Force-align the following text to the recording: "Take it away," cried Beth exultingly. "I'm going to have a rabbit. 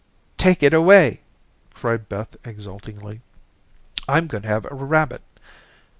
"Take 0.35 0.63
it 0.63 0.73
away," 0.73 1.21
cried 1.75 2.09
Beth 2.09 2.35
exultingly. 2.43 3.21
"I'm 4.07 4.25
going 4.25 4.41
to 4.41 4.47
have 4.47 4.65
a 4.65 4.73
rabbit. 4.73 5.21